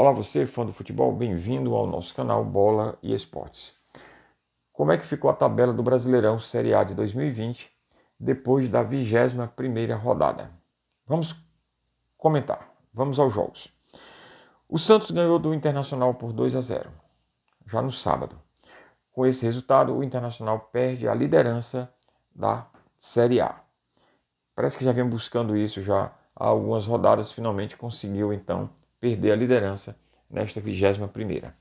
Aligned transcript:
Olá 0.00 0.12
você, 0.12 0.46
fã 0.46 0.64
do 0.64 0.72
futebol, 0.72 1.12
bem-vindo 1.12 1.74
ao 1.74 1.84
nosso 1.84 2.14
canal 2.14 2.44
Bola 2.44 2.96
e 3.02 3.12
Esportes. 3.12 3.74
Como 4.72 4.92
é 4.92 4.96
que 4.96 5.04
ficou 5.04 5.28
a 5.28 5.34
tabela 5.34 5.72
do 5.72 5.82
Brasileirão 5.82 6.38
Série 6.38 6.72
A 6.72 6.84
de 6.84 6.94
2020 6.94 7.68
depois 8.16 8.68
da 8.68 8.84
21ª 8.84 9.98
rodada? 9.98 10.52
Vamos 11.04 11.34
comentar, 12.16 12.72
vamos 12.94 13.18
aos 13.18 13.32
jogos. 13.32 13.74
O 14.68 14.78
Santos 14.78 15.10
ganhou 15.10 15.36
do 15.36 15.52
Internacional 15.52 16.14
por 16.14 16.32
2 16.32 16.54
a 16.54 16.60
0, 16.60 16.92
já 17.66 17.82
no 17.82 17.90
sábado. 17.90 18.40
Com 19.10 19.26
esse 19.26 19.44
resultado, 19.44 19.92
o 19.96 20.04
Internacional 20.04 20.60
perde 20.72 21.08
a 21.08 21.14
liderança 21.14 21.92
da 22.32 22.68
Série 22.96 23.40
A. 23.40 23.60
Parece 24.54 24.78
que 24.78 24.84
já 24.84 24.92
vem 24.92 25.08
buscando 25.08 25.56
isso 25.56 25.82
já 25.82 26.12
há 26.36 26.46
algumas 26.46 26.86
rodadas, 26.86 27.32
finalmente 27.32 27.76
conseguiu 27.76 28.32
então 28.32 28.70
perder 29.00 29.32
a 29.32 29.36
liderança 29.36 29.96
nesta 30.30 30.60
21ª. 30.60 31.52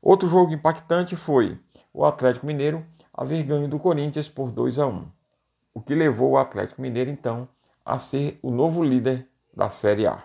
Outro 0.00 0.28
jogo 0.28 0.52
impactante 0.52 1.16
foi 1.16 1.58
o 1.92 2.04
Atlético 2.04 2.46
Mineiro 2.46 2.84
haver 3.12 3.42
ganho 3.42 3.68
do 3.68 3.78
Corinthians 3.78 4.28
por 4.28 4.50
2 4.50 4.78
a 4.78 4.86
1, 4.86 5.06
o 5.74 5.80
que 5.80 5.94
levou 5.94 6.32
o 6.32 6.36
Atlético 6.38 6.82
Mineiro 6.82 7.10
então 7.10 7.48
a 7.84 7.98
ser 7.98 8.38
o 8.42 8.50
novo 8.50 8.84
líder 8.84 9.26
da 9.54 9.68
Série 9.68 10.06
A. 10.06 10.22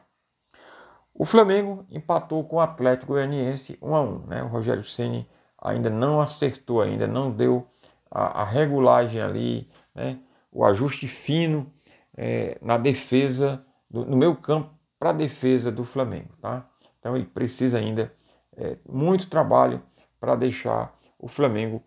O 1.13 1.23
Flamengo 1.23 1.85
empatou 1.89 2.43
com 2.43 2.55
o 2.55 2.59
Atlético 2.59 3.13
Goianiense 3.13 3.77
1 3.81 3.95
a 3.95 4.01
1, 4.01 4.25
né? 4.27 4.43
O 4.43 4.47
Rogério 4.47 4.83
Ceni 4.83 5.27
ainda 5.57 5.89
não 5.89 6.19
acertou 6.19 6.81
ainda, 6.81 7.05
não 7.05 7.29
deu 7.31 7.67
a, 8.09 8.41
a 8.41 8.43
regulagem 8.43 9.21
ali, 9.21 9.69
né? 9.93 10.19
O 10.51 10.65
ajuste 10.65 11.07
fino 11.07 11.71
é, 12.17 12.57
na 12.61 12.77
defesa 12.77 13.63
do, 13.89 14.05
no 14.05 14.17
meu 14.17 14.35
campo 14.35 14.73
para 15.01 15.09
a 15.09 15.13
defesa 15.13 15.71
do 15.71 15.83
Flamengo. 15.83 16.29
Tá? 16.39 16.63
Então 16.99 17.15
ele 17.15 17.25
precisa 17.25 17.79
ainda 17.79 18.13
é, 18.55 18.77
muito 18.87 19.27
trabalho 19.27 19.81
para 20.19 20.35
deixar 20.35 20.95
o 21.17 21.27
Flamengo 21.27 21.81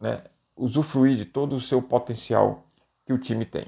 né, 0.00 0.22
usufruir 0.56 1.16
de 1.16 1.24
todo 1.24 1.56
o 1.56 1.60
seu 1.60 1.82
potencial 1.82 2.64
que 3.04 3.12
o 3.12 3.18
time 3.18 3.44
tem. 3.44 3.66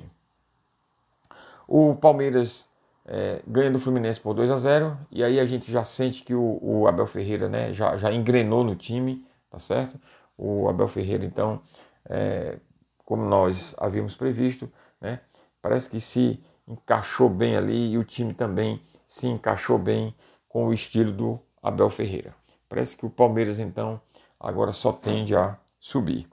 O 1.67 1.97
Palmeiras 1.97 2.71
é, 3.05 3.43
ganha 3.45 3.73
do 3.73 3.81
Fluminense 3.81 4.21
por 4.21 4.33
2 4.33 4.49
a 4.49 4.57
0 4.57 4.97
e 5.11 5.25
aí 5.25 5.41
a 5.41 5.45
gente 5.45 5.73
já 5.73 5.83
sente 5.83 6.23
que 6.23 6.33
o, 6.33 6.61
o 6.63 6.87
Abel 6.87 7.07
Ferreira 7.09 7.49
né, 7.49 7.73
já, 7.73 7.97
já 7.97 8.13
engrenou 8.13 8.63
no 8.63 8.77
time, 8.77 9.27
tá 9.51 9.59
certo? 9.59 9.99
O 10.37 10.69
Abel 10.69 10.87
Ferreira, 10.87 11.25
então, 11.25 11.61
é, 12.09 12.61
como 13.05 13.25
nós 13.25 13.75
havíamos 13.77 14.15
previsto, 14.15 14.73
né, 15.01 15.19
parece 15.61 15.91
que 15.91 16.01
se 16.01 16.41
encaixou 16.69 17.29
bem 17.29 17.57
ali 17.57 17.93
e 17.93 17.99
o 17.99 18.05
time 18.05 18.35
também 18.35 18.81
se 19.07 19.27
encaixou 19.27 19.79
bem 19.79 20.15
com 20.49 20.67
o 20.67 20.73
estilo 20.73 21.11
do 21.11 21.41
Abel 21.63 21.89
Ferreira. 21.89 22.35
Parece 22.69 22.97
que 22.97 23.07
o 23.07 23.11
Palmeiras 23.11 23.59
então 23.59 24.01
agora 24.39 24.73
só 24.73 24.93
tende 24.93 25.35
a 25.35 25.57
subir. 25.81 26.29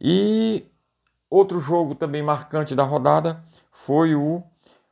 E 0.00 0.66
outro 1.30 1.58
jogo 1.58 1.94
também 1.94 2.22
marcante 2.22 2.74
da 2.74 2.84
rodada 2.84 3.42
foi 3.72 4.14
o, 4.14 4.42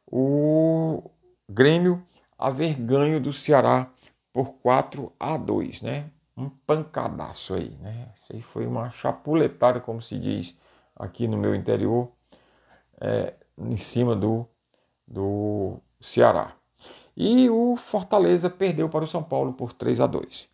o 0.06 1.10
Grêmio 1.48 2.02
haver 2.38 2.74
ganho 2.74 3.20
do 3.20 3.32
Ceará 3.32 3.90
por 4.32 4.54
4 4.54 5.12
a 5.18 5.36
2, 5.36 5.82
né? 5.82 6.10
Um 6.36 6.50
pancadaço 6.50 7.54
aí, 7.54 7.70
né? 7.80 8.08
Isso 8.14 8.32
aí 8.32 8.42
foi 8.42 8.66
uma 8.66 8.90
chapuletada, 8.90 9.80
como 9.80 10.02
se 10.02 10.18
diz 10.18 10.58
aqui 10.94 11.26
no 11.26 11.38
meu 11.38 11.54
interior. 11.54 12.10
É, 13.00 13.34
em 13.58 13.76
cima 13.76 14.14
do, 14.14 14.46
do 15.06 15.78
Ceará. 16.00 16.54
E 17.16 17.48
o 17.48 17.76
Fortaleza 17.76 18.50
perdeu 18.50 18.88
para 18.88 19.04
o 19.04 19.06
São 19.06 19.22
Paulo 19.22 19.52
por 19.52 19.72
3 19.72 20.00
a 20.00 20.06
2. 20.06 20.48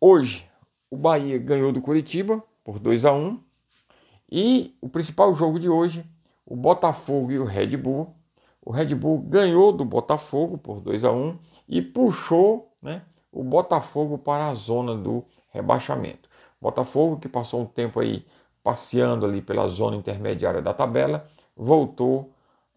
Hoje, 0.00 0.48
o 0.90 0.96
Bahia 0.96 1.38
ganhou 1.38 1.70
do 1.70 1.82
Curitiba 1.82 2.42
por 2.64 2.78
2 2.78 3.04
a 3.04 3.12
1. 3.12 3.40
E 4.30 4.76
o 4.80 4.88
principal 4.88 5.34
jogo 5.34 5.58
de 5.58 5.68
hoje, 5.68 6.04
o 6.46 6.56
Botafogo 6.56 7.30
e 7.30 7.38
o 7.38 7.44
Red 7.44 7.76
Bull. 7.76 8.14
O 8.64 8.70
Red 8.70 8.94
Bull 8.94 9.18
ganhou 9.18 9.72
do 9.72 9.84
Botafogo 9.84 10.56
por 10.56 10.80
2 10.80 11.04
a 11.04 11.12
1 11.12 11.38
e 11.68 11.82
puxou 11.82 12.72
né, 12.82 13.02
o 13.32 13.42
Botafogo 13.42 14.18
para 14.18 14.48
a 14.48 14.54
zona 14.54 14.94
do 14.94 15.24
rebaixamento. 15.50 16.28
Botafogo 16.60 17.18
que 17.18 17.28
passou 17.28 17.62
um 17.62 17.66
tempo 17.66 18.00
aí 18.00 18.26
passeando 18.62 19.24
ali 19.24 19.40
pela 19.40 19.66
zona 19.68 19.96
intermediária 19.96 20.60
da 20.60 20.74
tabela, 20.74 21.24
voltou 21.58 22.32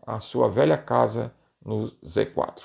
à 0.06 0.20
sua 0.20 0.50
velha 0.50 0.78
casa 0.78 1.32
no 1.64 1.92
Z4. 2.04 2.64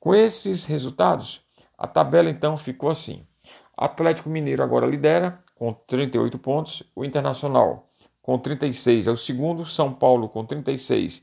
Com 0.00 0.14
esses 0.14 0.64
resultados, 0.64 1.40
a 1.78 1.86
tabela 1.86 2.28
então 2.28 2.56
ficou 2.56 2.90
assim: 2.90 3.24
Atlético 3.76 4.28
Mineiro 4.28 4.62
agora 4.62 4.86
lidera 4.86 5.42
com 5.54 5.72
38 5.72 6.38
pontos, 6.38 6.82
o 6.96 7.04
Internacional 7.04 7.86
com 8.22 8.38
36 8.38 9.06
é 9.06 9.10
o 9.10 9.16
segundo, 9.16 9.64
São 9.64 9.92
Paulo 9.92 10.28
com 10.28 10.44
36 10.44 11.22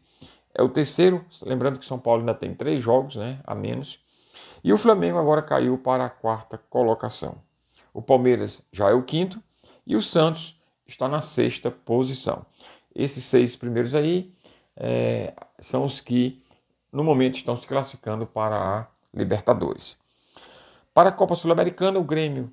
é 0.54 0.64
o 0.64 0.70
terceiro, 0.70 1.24
lembrando 1.44 1.78
que 1.78 1.86
São 1.86 2.00
Paulo 2.00 2.22
ainda 2.22 2.34
tem 2.34 2.54
três 2.56 2.82
jogos 2.82 3.16
né, 3.16 3.40
a 3.44 3.54
menos, 3.54 4.00
e 4.64 4.74
o 4.74 4.78
Flamengo 4.78 5.20
agora 5.20 5.42
caiu 5.42 5.78
para 5.78 6.06
a 6.06 6.10
quarta 6.10 6.58
colocação. 6.58 7.38
O 7.94 8.02
Palmeiras 8.02 8.66
já 8.72 8.90
é 8.90 8.94
o 8.94 9.04
quinto 9.04 9.42
e 9.86 9.96
o 9.96 10.02
Santos 10.02 10.60
está 10.88 11.08
na 11.08 11.22
sexta 11.22 11.70
posição. 11.70 12.46
Esses 12.98 13.26
seis 13.26 13.56
primeiros 13.56 13.94
aí 13.94 14.34
é, 14.76 15.32
são 15.60 15.86
os 15.86 16.02
que 16.02 16.42
no 16.92 17.04
momento 17.04 17.36
estão 17.36 17.56
se 17.56 17.68
classificando 17.68 18.26
para 18.26 18.58
a 18.58 18.88
Libertadores. 19.14 19.96
Para 20.96 21.10
a 21.10 21.12
Copa 21.12 21.36
Sul-Americana, 21.36 22.00
o 22.00 22.04
Grêmio 22.04 22.52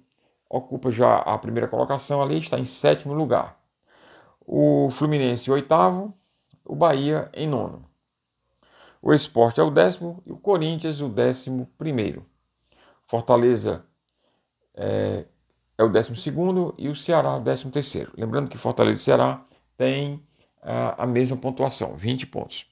ocupa 0.49 0.91
já 0.91 1.17
a 1.17 1.39
primeira 1.39 1.67
colocação 1.67 2.23
ali, 2.23 2.37
está 2.37 2.59
em 2.59 2.65
sétimo 2.67 3.15
lugar. 3.15 3.59
O 4.47 4.91
Fluminense, 4.91 5.51
oitavo, 5.51 6.13
o 6.63 6.75
Bahia 6.77 7.31
em 7.33 7.49
nono. 7.49 7.83
O 9.01 9.15
Esporte 9.15 9.61
é 9.61 9.63
o 9.63 9.71
décimo 9.71 10.23
e 10.27 10.33
o 10.33 10.37
Corinthians 10.37 11.01
o 11.01 11.09
décimo 11.09 11.71
primeiro. 11.79 12.25
Fortaleza 13.07 13.83
é, 14.75 15.25
é 15.79 15.83
o 15.83 15.89
décimo 15.89 16.17
segundo 16.17 16.75
e 16.77 16.91
o 16.91 16.95
Ceará 16.95 17.37
o 17.37 17.41
décimo 17.41 17.73
terceiro. 17.73 18.13
Lembrando 18.15 18.51
que 18.51 18.59
Fortaleza 18.59 19.01
e 19.01 19.05
Ceará 19.05 19.43
têm 19.77 20.23
a, 20.65 21.07
mesma 21.07 21.37
pontuação, 21.37 21.95
20 21.95 22.27
pontos. 22.27 22.67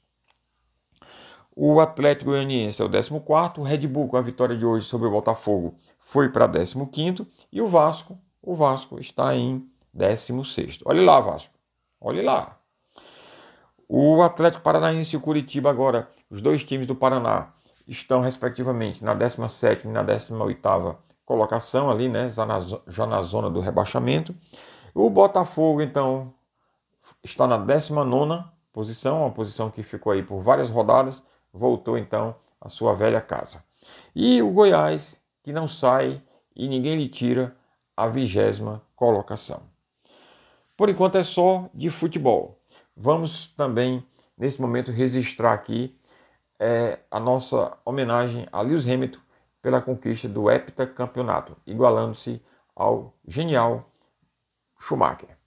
O 1.54 1.80
Atlético 1.80 2.30
Goianiense 2.30 2.80
é 2.80 2.84
o 2.84 2.88
14, 2.88 3.20
o 3.58 3.62
Red 3.62 3.86
Bull 3.86 4.08
com 4.08 4.16
a 4.16 4.22
vitória 4.22 4.56
de 4.56 4.64
hoje 4.64 4.86
sobre 4.86 5.06
o 5.06 5.10
Botafogo 5.10 5.74
foi 5.98 6.30
para 6.30 6.48
15 6.48 7.26
e 7.52 7.60
o 7.60 7.68
Vasco, 7.68 8.18
o 8.40 8.54
Vasco 8.54 8.98
está 8.98 9.36
em 9.36 9.68
16. 9.92 10.80
Olhe 10.86 11.04
lá, 11.04 11.20
Vasco. 11.20 11.54
Olhe 12.00 12.22
lá. 12.22 12.58
O 13.86 14.22
Atlético 14.22 14.62
Paranaense 14.62 15.14
e 15.14 15.18
o 15.18 15.20
Curitiba 15.20 15.68
agora, 15.68 16.08
os 16.30 16.40
dois 16.40 16.64
times 16.64 16.86
do 16.86 16.94
Paraná 16.94 17.52
estão 17.86 18.22
respectivamente 18.22 19.04
na 19.04 19.12
17 19.12 19.86
e 19.86 19.90
na 19.90 20.02
18 20.02 20.96
colocação 21.26 21.90
ali, 21.90 22.08
né, 22.08 22.28
já 22.30 23.06
na 23.06 23.22
zona 23.22 23.50
do 23.50 23.60
rebaixamento. 23.60 24.34
O 24.94 25.10
Botafogo 25.10 25.82
então 25.82 26.32
está 27.22 27.46
na 27.46 27.56
19 27.56 28.44
posição, 28.72 29.20
uma 29.20 29.30
posição 29.30 29.70
que 29.70 29.82
ficou 29.82 30.12
aí 30.12 30.22
por 30.22 30.40
várias 30.40 30.70
rodadas, 30.70 31.22
voltou 31.52 31.98
então 31.98 32.34
à 32.60 32.68
sua 32.68 32.94
velha 32.94 33.20
casa. 33.20 33.62
E 34.14 34.40
o 34.42 34.50
Goiás, 34.50 35.20
que 35.42 35.52
não 35.52 35.68
sai 35.68 36.22
e 36.54 36.68
ninguém 36.68 36.96
lhe 36.96 37.06
tira 37.06 37.54
a 37.96 38.06
vigésima 38.06 38.82
colocação. 38.96 39.62
Por 40.76 40.88
enquanto 40.88 41.16
é 41.16 41.22
só 41.22 41.68
de 41.74 41.90
futebol. 41.90 42.58
Vamos 42.96 43.48
também, 43.48 44.04
nesse 44.36 44.60
momento, 44.60 44.90
registrar 44.90 45.52
aqui 45.52 45.96
é, 46.58 47.00
a 47.10 47.20
nossa 47.20 47.76
homenagem 47.84 48.46
a 48.52 48.60
Lewis 48.62 48.86
Hamilton 48.86 49.20
pela 49.60 49.80
conquista 49.80 50.28
do 50.28 50.50
heptacampeonato, 50.50 51.56
igualando-se 51.66 52.42
ao 52.74 53.14
genial 53.26 53.90
Schumacher. 54.78 55.41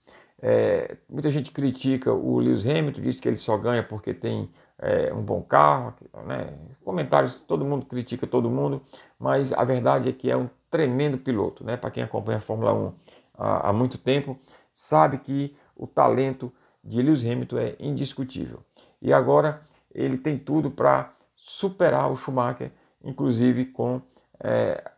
É, 0.47 0.97
muita 1.09 1.31
gente 1.31 1.49
critica 1.49 2.13
o 2.13 2.37
Lewis 2.37 2.63
Hamilton, 2.67 3.01
diz 3.01 3.19
que 3.19 3.27
ele 3.27 3.35
só 3.35 3.57
ganha 3.57 3.81
porque 3.81 4.13
tem 4.13 4.47
é, 4.77 5.11
um 5.11 5.23
bom 5.23 5.41
carro. 5.41 5.95
Né? 6.23 6.53
Comentários, 6.83 7.39
todo 7.39 7.65
mundo 7.65 7.83
critica 7.87 8.27
todo 8.27 8.47
mundo, 8.47 8.79
mas 9.17 9.51
a 9.51 9.63
verdade 9.63 10.07
é 10.07 10.11
que 10.11 10.29
é 10.29 10.37
um 10.37 10.47
tremendo 10.69 11.17
piloto. 11.17 11.63
Né? 11.63 11.75
Para 11.75 11.89
quem 11.89 12.03
acompanha 12.03 12.37
a 12.37 12.41
Fórmula 12.41 12.75
1 12.75 12.93
há, 13.39 13.69
há 13.69 13.73
muito 13.73 13.97
tempo, 13.97 14.37
sabe 14.71 15.17
que 15.17 15.57
o 15.75 15.87
talento 15.87 16.53
de 16.83 17.01
Lewis 17.01 17.25
Hamilton 17.25 17.57
é 17.57 17.75
indiscutível. 17.79 18.59
E 19.01 19.11
agora 19.11 19.63
ele 19.91 20.15
tem 20.15 20.37
tudo 20.37 20.69
para 20.69 21.11
superar 21.35 22.11
o 22.11 22.15
Schumacher, 22.15 22.71
inclusive 23.03 23.65
com 23.65 23.99
é, 24.39 24.91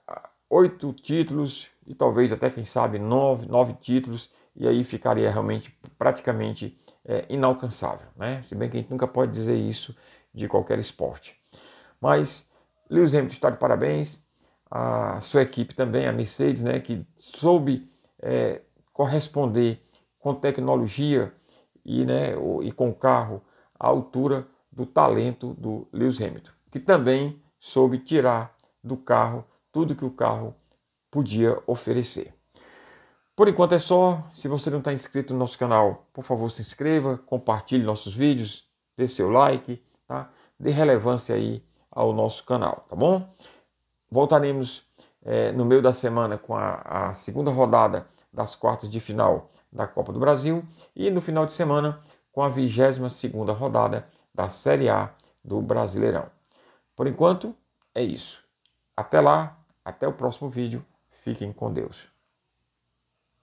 oito 0.50 0.92
títulos 0.92 1.70
e 1.86 1.96
talvez 1.96 2.34
até, 2.34 2.50
quem 2.50 2.66
sabe, 2.66 3.00
nove, 3.00 3.46
nove 3.46 3.72
títulos 3.80 4.30
e 4.58 4.68
aí 4.68 4.84
ficaria 4.84 5.30
realmente 5.30 5.72
praticamente 5.98 6.76
é, 7.06 7.26
inalcançável, 7.30 8.08
né? 8.16 8.42
Se 8.44 8.56
bem 8.56 8.70
que 8.70 8.78
a 8.78 8.82
gente 8.82 8.90
nunca 8.90 9.08
pode 9.08 9.32
dizer 9.32 9.56
isso 9.56 9.96
de 10.34 10.48
qualquer 10.48 10.80
esporte. 10.80 11.36
Mas 12.02 12.50
Lewis 12.90 13.14
Hamilton 13.14 13.34
está 13.34 13.50
de 13.50 13.58
parabéns, 13.58 14.26
a 14.70 15.20
sua 15.22 15.44
equipe 15.44 15.74
também, 15.74 16.08
a 16.08 16.12
Mercedes, 16.12 16.64
né, 16.64 16.80
que 16.80 17.06
soube 17.16 17.88
é, 18.22 18.62
corresponder 18.92 19.82
com 20.20 20.34
tecnologia 20.34 21.34
e, 21.86 22.04
né, 22.04 22.34
e 22.64 22.72
com 22.72 22.94
carro 22.94 23.42
à 23.80 23.88
altura 23.88 24.48
do 24.72 24.86
talento 24.86 25.54
do 25.54 25.88
Lewis 25.94 26.22
Hamilton, 26.22 26.52
que 26.70 26.80
também 26.80 27.42
soube 27.60 28.00
tirar 28.00 28.56
do 28.84 28.98
carro 28.98 29.46
tudo 29.72 29.96
que 29.96 30.06
o 30.06 30.12
carro 30.12 30.56
podia 31.10 31.58
oferecer. 31.66 32.37
Por 33.38 33.48
enquanto 33.48 33.74
é 33.74 33.80
só. 33.80 34.28
Se 34.34 34.48
você 34.48 34.72
não 34.72 34.80
está 34.80 34.92
inscrito 34.92 35.32
no 35.32 35.40
nosso 35.40 35.60
canal, 35.60 36.08
por 36.12 36.24
favor 36.24 36.50
se 36.50 36.60
inscreva, 36.60 37.20
compartilhe 37.20 37.84
nossos 37.84 38.16
vídeos, 38.16 38.68
dê 38.98 39.08
seu 39.08 39.30
like, 39.30 39.80
tá? 40.08 40.32
Dê 40.60 40.72
relevância 40.72 41.36
aí 41.36 41.64
ao 41.92 42.12
nosso 42.14 42.44
canal, 42.46 42.84
tá 42.90 42.96
bom? 42.96 43.30
Voltaremos 44.10 44.88
é, 45.24 45.52
no 45.52 45.66
meio 45.66 45.84
da 45.84 45.94
semana 45.94 46.36
com 46.36 46.56
a, 46.56 46.82
a 47.10 47.14
segunda 47.14 47.52
rodada 47.52 48.08
das 48.34 48.56
quartas 48.56 48.90
de 48.90 49.00
final 49.00 49.48
da 49.72 49.86
Copa 49.86 50.12
do 50.12 50.20
Brasil 50.20 50.66
e 50.96 51.12
no 51.12 51.22
final 51.22 51.46
de 51.46 51.54
semana 51.54 52.00
com 52.32 52.42
a 52.42 52.50
22 52.50 53.12
segunda 53.12 53.54
rodada 53.54 54.08
da 54.34 54.50
Série 54.50 54.90
A 54.90 55.14
do 55.46 55.62
Brasileirão. 55.62 56.26
Por 56.96 57.06
enquanto, 57.06 57.56
é 57.94 58.02
isso. 58.02 58.44
Até 58.96 59.22
lá, 59.22 59.60
até 59.86 60.08
o 60.08 60.14
próximo 60.14 60.50
vídeo. 60.50 60.84
Fiquem 61.12 61.54
com 61.54 61.72
Deus. 61.72 62.17